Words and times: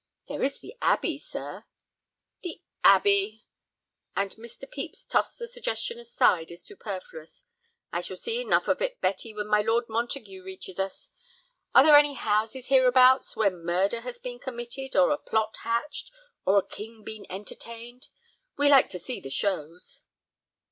"There 0.27 0.41
is 0.41 0.59
the 0.59 0.75
Abbey, 0.81 1.19
sir." 1.19 1.65
"The 2.41 2.59
Abbey!" 2.83 3.45
And 4.15 4.31
Mr. 4.31 4.61
Pepys 4.61 5.05
tossed 5.05 5.37
the 5.37 5.47
suggestion 5.47 5.99
aside 5.99 6.51
as 6.51 6.63
superfluous. 6.63 7.43
"I 7.93 8.01
shall 8.01 8.17
see 8.17 8.41
enough 8.41 8.67
of 8.67 8.81
it, 8.81 8.99
Betty, 8.99 9.31
when 9.35 9.45
my 9.45 9.61
Lord 9.61 9.83
Montague 9.87 10.43
reaches 10.43 10.79
us. 10.79 11.11
Are 11.75 11.83
there 11.83 11.97
any 11.97 12.15
houses 12.15 12.69
hereabouts 12.69 13.35
where 13.35 13.51
murder 13.51 14.01
has 14.01 14.17
been 14.17 14.39
committed, 14.39 14.95
or 14.95 15.11
a 15.11 15.19
plot 15.19 15.57
hatched, 15.61 16.09
or 16.45 16.57
a 16.57 16.67
king 16.67 17.03
been 17.03 17.27
entertained. 17.29 18.07
We 18.57 18.69
like 18.69 18.89
to 18.89 18.97
see 18.99 19.19
the 19.19 19.29
shows." 19.29 20.01